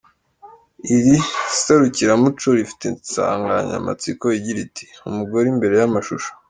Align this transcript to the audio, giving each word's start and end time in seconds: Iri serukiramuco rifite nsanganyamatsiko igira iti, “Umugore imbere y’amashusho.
Iri 0.95 1.15
serukiramuco 1.61 2.47
rifite 2.57 2.85
nsanganyamatsiko 2.95 4.25
igira 4.37 4.59
iti, 4.67 4.85
“Umugore 5.09 5.45
imbere 5.53 5.73
y’amashusho. 5.79 6.29